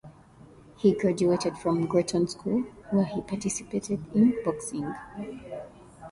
[0.79, 4.95] He graduated from Groton School, where he participated in boxing.